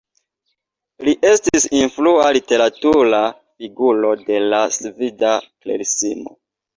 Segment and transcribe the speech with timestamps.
[1.07, 6.35] Li estis influa literatura figuro de la sveda Klerismo.